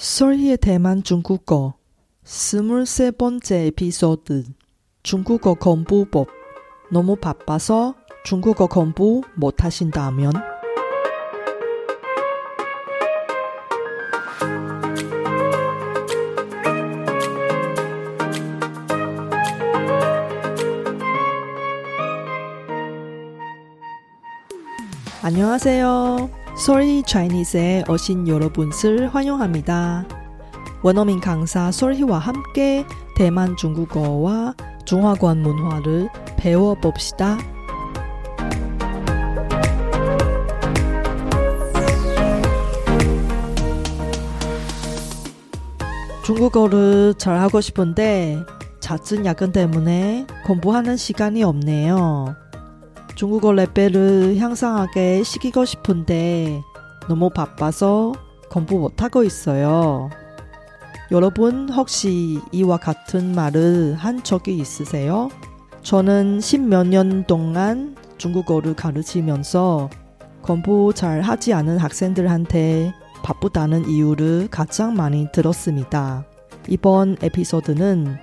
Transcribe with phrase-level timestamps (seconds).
[0.00, 1.74] 솔희의 대만 중국어
[2.24, 4.44] 스물세 번째 에피소드.
[5.02, 6.26] 중국어 공부법.
[6.90, 7.94] 너무 바빠서
[8.24, 10.32] 중국어 공부 못하신다면?
[25.22, 26.39] 안녕하세요.
[26.56, 30.06] 솔희 차이니스에 오신 여러분을 환영합니다.
[30.82, 32.84] 원어민 강사 솔희와 함께
[33.16, 37.38] 대만 중국어와 중화권 문화를 배워봅시다.
[46.24, 48.38] 중국어를 잘하고 싶은데
[48.78, 52.36] 잦은 야근 때문에 공부하는 시간이 없네요.
[53.20, 56.62] 중국어 레벨을 향상하게 시키고 싶은데
[57.06, 58.14] 너무 바빠서
[58.48, 60.08] 공부 못하고 있어요.
[61.10, 65.28] 여러분 혹시 이와 같은 말을 한 적이 있으세요?
[65.82, 69.90] 저는 십몇 년 동안 중국어를 가르치면서
[70.40, 76.24] 공부 잘 하지 않은 학생들한테 바쁘다는 이유를 가장 많이 들었습니다.
[76.68, 78.16] 이번 에피소드는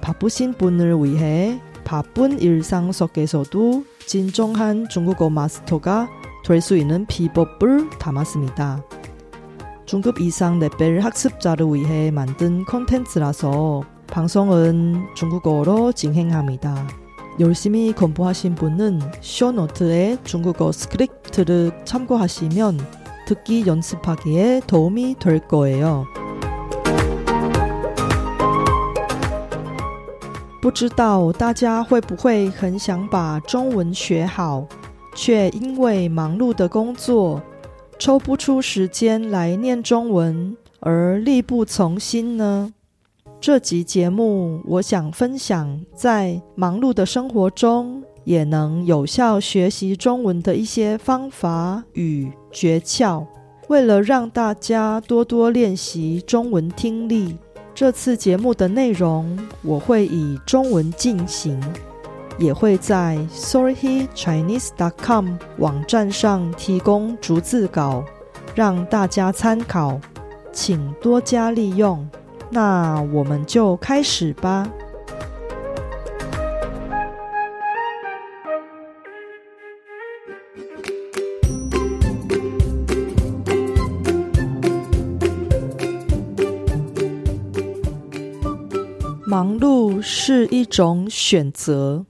[0.00, 6.08] 바쁘신 분을 위해 바쁜 일상 속에서도 진정한 중국어 마스터가
[6.42, 8.82] 될 수 있는 비법을 담았습니다.
[9.84, 16.88] 중급 이상 레벨 학습자를 위해 만든 콘텐츠라서 방송은 중국어로 진행합니다.
[17.38, 22.78] 열심히 공부하신 분은 쇼노트에 중국어 스크립트를 참고하시면
[23.26, 26.06] 듣기 연습하기에 도움이 될 거예요.
[30.60, 34.66] 不知道大家会不会很想把中文学好，
[35.14, 37.40] 却因为忙碌的工作，
[37.96, 42.74] 抽不出时间来念中文而力不从心呢？
[43.40, 53.24] 这集节目，我想分享在忙碌的生活中也能有效学习中文的一些方法与诀窍。
[53.68, 57.36] 为了让大家多多练习中文听力。
[57.78, 61.62] 这次节目的内容我会以中文进行，
[62.36, 68.02] 也会在 sorrychinese.com 网站上提供逐字稿，
[68.52, 70.00] 让大家参考，
[70.50, 72.04] 请多加利用。
[72.50, 74.68] 那我们就开始吧。
[89.30, 92.06] 忙碌是一种选择。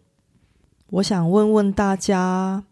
[0.91, 2.63] 我想问问大家：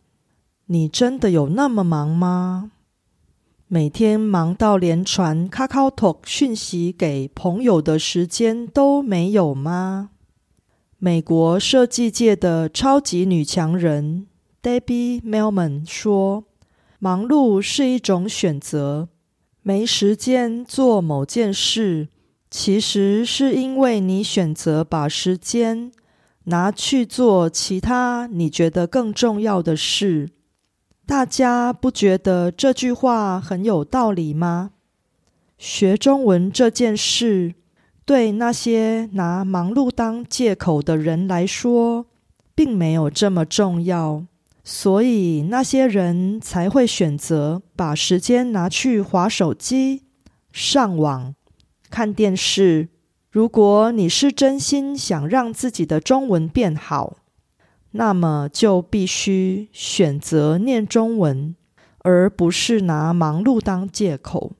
[0.66, 2.70] 你真的有那么忙吗？
[3.66, 10.10] 每天忙到连传 KakaoTalk 讯息给朋友的时间都没有吗？
[10.98, 14.28] 美国设计界的超级女强人
[14.62, 16.44] Debbie Millman 说
[17.00, 19.08] ：“忙碌是一种选择，
[19.62, 22.06] 没时间做某件事。”
[22.50, 25.90] 其实是因为你选择把时间
[26.44, 30.30] 拿去做其他你觉得更重要的事。
[31.04, 34.70] 大家不觉得这句话很有道理吗？
[35.58, 37.54] 学中文这件事，
[38.04, 42.06] 对那些拿忙碌当借口的人来说，
[42.54, 44.24] 并没有这么重要，
[44.64, 50.02] 所以那些人才会选择把时间拿去划手机、
[50.52, 51.34] 上网。
[51.96, 52.90] 看电视。
[53.30, 57.16] 如果你是真心想让自己的中文变好，
[57.92, 61.56] 那么就必须选择念中文，
[62.00, 64.52] 而不是拿忙碌当借口。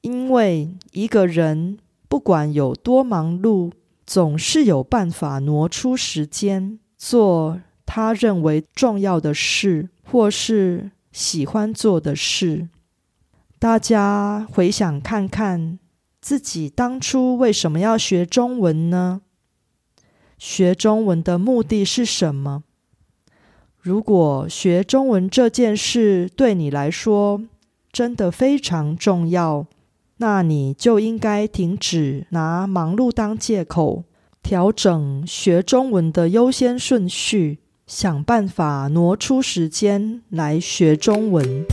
[0.00, 1.78] 因为一个人
[2.08, 3.70] 不管有多忙碌，
[4.04, 12.68] 总是有办法挪出时间做他认为重要的事，或是喜欢做的事。
[13.60, 15.78] 大家回想看看。
[16.20, 19.22] 自己当初为什么要学中文呢？
[20.38, 22.62] 学中文的目的是什么？
[23.80, 27.42] 如果学中文这件事对你来说
[27.90, 29.66] 真的非常重要，
[30.18, 34.04] 那你就应该停止拿忙碌当借口，
[34.42, 41.64] 调整学中文的优先顺序，想办法挪出时间来学中文。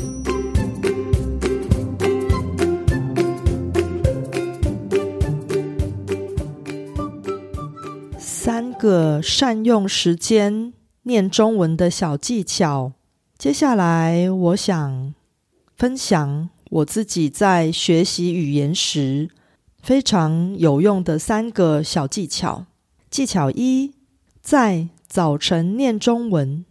[8.48, 10.72] 三个善用时间
[11.04, 12.94] 念中文的小技巧。
[13.38, 15.14] 接下来，我想
[15.76, 19.30] 分享我自己在学习语言时
[19.82, 22.68] 非常有用的三个小技巧。
[23.10, 23.92] 技巧一，
[24.42, 26.64] 在早晨念中文。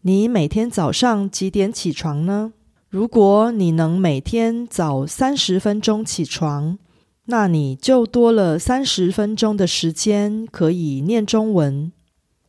[0.00, 2.54] 你每天早上几点起床呢？
[2.88, 6.78] 如果你能每天早三十分钟起床，
[7.26, 11.90] 那你就多了三十分钟的时间可以念中文。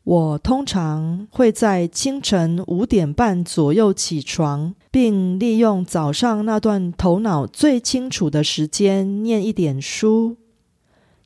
[0.03, 10.37] 我通常会在清晨五点半左右起床，并利用早上那段头脑最清楚的时间念一点书，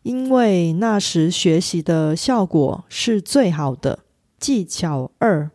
[0.03, 3.99] 因为那时学习的效果是最好的。
[4.39, 5.51] 技巧二：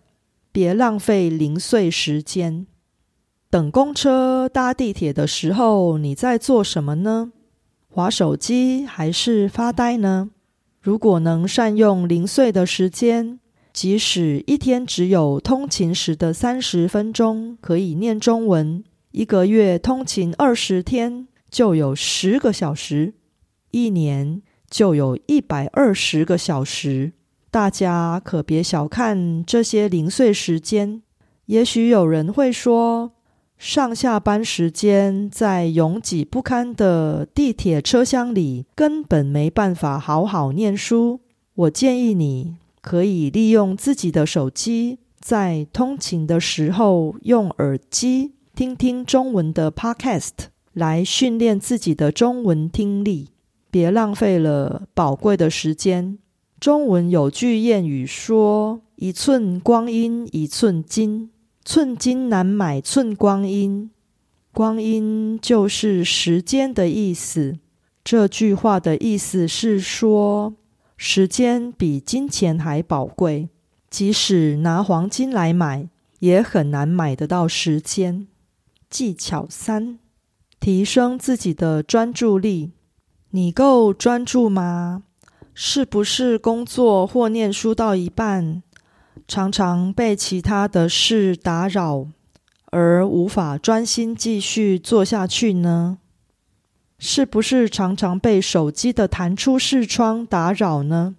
[0.52, 2.67] 别浪费零碎时间。
[3.49, 7.32] 等公车、搭地铁的时候，你在做什么呢？
[7.94, 10.31] 划手机还是发呆呢？
[10.82, 13.38] 如果能善用零碎的时间，
[13.73, 18.82] 即使一天只有通勤时的三十分钟可以念中文，
[19.12, 23.14] 一个月通勤二十天就有十个小时，
[23.70, 27.12] 一年就有一百二十个小时。
[27.52, 31.00] 大家可别小看这些零碎时间。
[31.46, 33.12] 也许有人会说，
[33.67, 41.21] 上下班时间在拥挤不堪的地铁车厢里，根本没办法好好念书。
[41.55, 50.33] 我建议你可以利用自己的手机，在通勤的时候用耳机听听中文的 Podcast，
[50.75, 53.31] 来训练自己的中文听力。
[53.71, 56.19] 别浪费了宝贵的时间。
[56.61, 61.31] 中文有句谚语说：“一寸光阴一寸金。”
[61.65, 63.91] 寸金难买寸光阴，
[64.53, 67.59] 光阴就是时间的意思。
[68.05, 70.55] 这句话的意思是说，
[70.99, 73.49] 时间比金钱还宝贵，
[73.89, 75.89] 即使拿黄金来买，
[76.19, 78.27] 也很难买得到时间。
[78.91, 79.99] 技巧三：
[80.61, 82.73] 提升自己的专注力。
[83.31, 85.05] 你够专注吗？
[85.55, 88.63] 是不是工作或念书到一半？
[89.27, 92.09] 常常被其他的事打扰，
[92.67, 95.99] 而无法专心继续做下去呢？
[96.99, 101.17] 是不是常常被手机的弹出视窗打扰呢？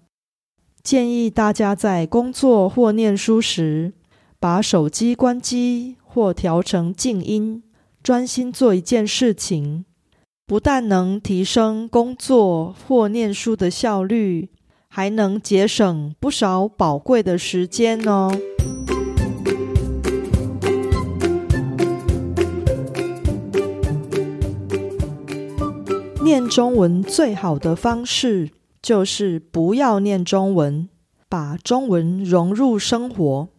[0.82, 3.94] 建议大家在工作或念书时，
[4.40, 7.64] 把手机关机或调成静音，
[8.04, 9.86] 专心做一件事情，
[10.46, 14.50] 不但能提升工作或念书的效率。
[14.96, 18.32] 还能节省不少宝贵的时间哦。
[26.24, 28.52] 念中文最好的方式
[28.82, 30.88] 就是不要念中文，
[31.28, 33.50] 把中文融入生活。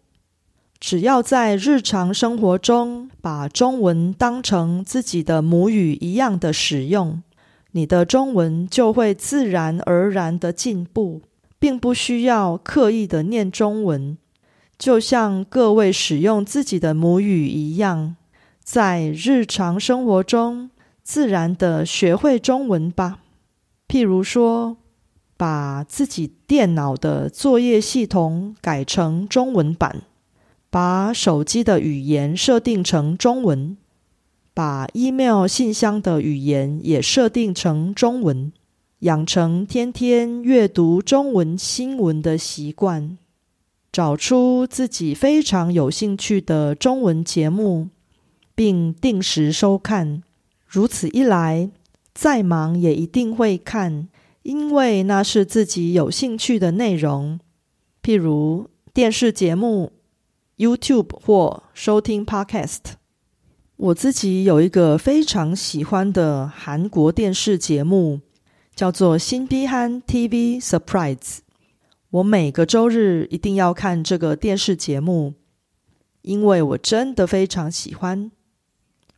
[0.80, 7.22] 只要在日常生活中把中文当成自己的母语一样的使用。
[7.72, 11.22] 你的中文就会自然而然的进步，
[11.58, 14.16] 并不需要刻意的念中文，
[14.78, 18.16] 就像各位使用自己的母语一样，
[18.62, 20.70] 在日常生活中
[21.02, 23.20] 自然的学会中文吧。
[23.88, 24.78] 譬如说，
[25.36, 30.02] 把自己电脑的作业系统改成中文版，
[30.70, 33.76] 把手机的语言设定成中文。
[34.56, 38.50] 把 email 信箱的语言也设定成中文，
[39.00, 43.18] 养成天天阅读中文新闻的习惯。
[43.92, 47.88] 找出自己非常有兴趣的中文节目，
[48.54, 50.22] 并定时收看。
[50.66, 51.70] 如此一来，
[52.14, 54.08] 再忙也一定会看，
[54.42, 57.38] 因为那是自己有兴趣的内容。
[58.02, 59.92] 譬如电视节目、
[60.56, 62.96] YouTube 或收听 Podcast。
[63.76, 68.20] 我自己有一个非常喜欢的韩国电视节目，
[68.74, 71.16] 叫做《新逼憨 TV Surprise》。
[72.08, 75.34] 我每个周日一定要看这个电视节目，
[76.22, 78.30] 因为我真的非常喜欢。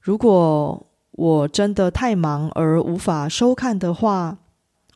[0.00, 4.38] 如果我真的太忙而无法收看的话，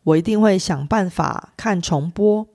[0.03, 2.49] 我一定会想办法看重播。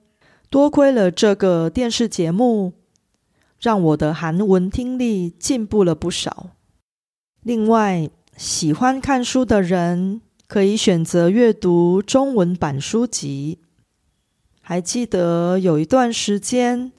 [0.50, 2.74] 多亏了这个电视节目，
[3.62, 6.50] 让我的韩文听力进步了不少。
[7.48, 13.60] 另外，喜欢看书的人可以选择阅读中文版书籍。
[14.60, 16.92] 还记得有一段时间，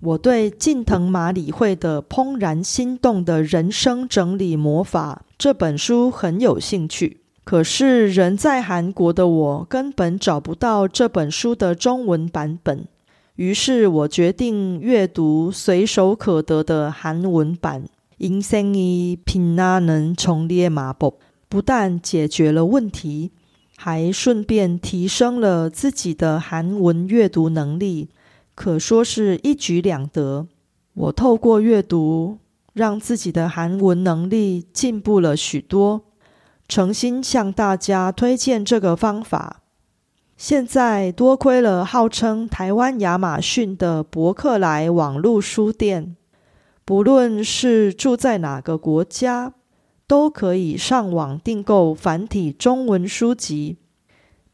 [0.00, 7.22] 我对近藤麻里惠的《怦然心动的人生整理魔法》这本书很有兴趣。
[7.42, 12.86] 可是，人在韩国的我根本找不到这本书的中文版本。
[13.34, 17.86] 于是我决定阅读随手可得的韩文版。
[18.19, 21.15] 인생이빛나는정리의마 법，
[21.49, 23.31] 不但解决了问题，
[23.75, 28.09] 还顺便提升了自己的韩文阅读能力，
[28.53, 30.47] 可说是一举两得。
[30.93, 32.37] 我透过阅读，
[32.73, 36.03] 让自己的韩文能力进步了许多，
[36.67, 39.57] 诚心向大家推荐这个方法。
[40.37, 46.15] 现在多亏了号称台湾亚马逊的博客来网络书店，
[46.86, 49.54] 不论是住在哪个国家，
[50.06, 53.78] 都可以上网订购繁体中文书籍，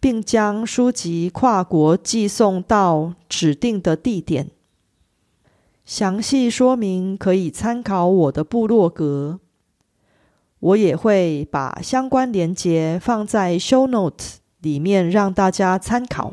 [0.01, 4.49] 并将书籍跨国寄送到指定的地点。
[5.85, 9.39] 详细说明可以参考我的部落格，
[10.59, 14.25] 我也会把相关连接放在 Show Note
[14.63, 16.33] 里面让大家参考。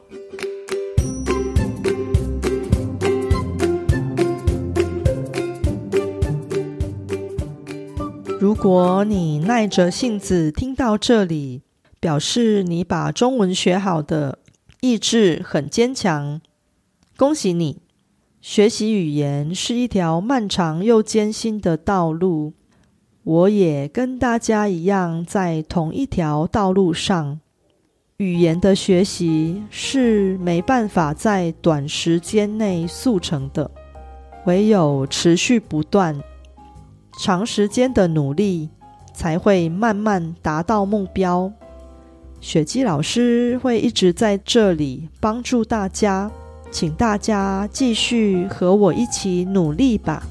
[8.40, 11.62] 如果你耐着性子听到这里，
[12.00, 14.40] 表示你把中文学好的
[14.80, 16.40] 意志很坚强，
[17.18, 17.82] 恭喜你！
[18.40, 22.54] 学习语言是一条漫长又艰辛的道路，
[23.24, 27.42] 我也跟大家一样在同一条道路上。
[28.16, 33.70] 语言的学习是没办法在短时间内速成的，
[34.46, 36.18] 唯有持续不断、
[37.22, 38.70] 长时间的努力，
[39.14, 41.52] 才会慢慢达到目标。
[42.40, 46.32] 雪姬老师会一直在这里帮助大家。
[46.72, 50.24] 请大家继续和我一起努力吧。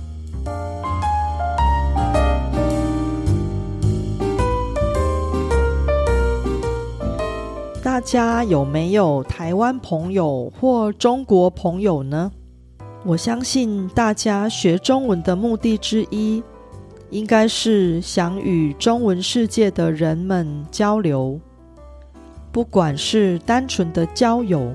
[7.82, 12.32] 大家有没有台湾朋友或中国朋友呢？
[13.04, 16.42] 我相信大家学中文的目的之一，
[17.10, 21.40] 应该是想与中文世界的人们交流，
[22.52, 24.72] 不管是单纯的交友，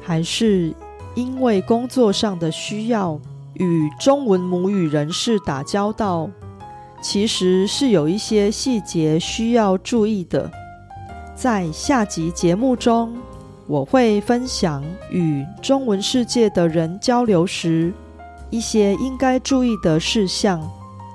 [0.00, 0.74] 还是。
[1.14, 3.20] 因为工作上的需要，
[3.52, 6.30] 与中文母语人士打交道，
[7.02, 10.50] 其实是有一些细节需要注意的。
[11.34, 13.14] 在下集节目中，
[13.66, 17.92] 我会分享与中文世界的人交流时
[18.48, 20.66] 一些应该注意的事项，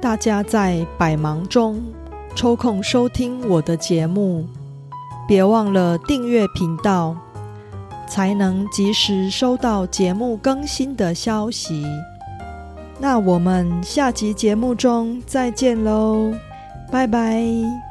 [0.00, 1.82] 大家在百忙中
[2.34, 4.46] 抽空收听我的节目。
[5.26, 7.14] 别忘了订阅频道，
[8.08, 11.84] 才能及时收到节目更新的消息。
[12.98, 16.32] 那我们下集节目中再见喽，
[16.90, 17.87] 拜拜。